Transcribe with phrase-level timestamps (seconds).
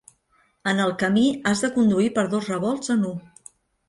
[0.69, 3.13] En el camí has de conduir per dos revolts en U.